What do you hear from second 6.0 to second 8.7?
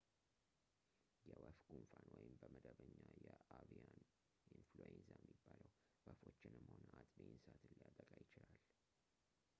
ወፎችንም ሆነ አጥቢ እንስሳትን ሊያጠቃ ይችላል